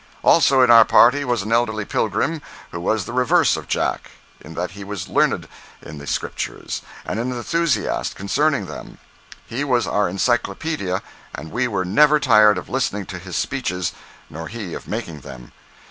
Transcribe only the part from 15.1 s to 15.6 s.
them.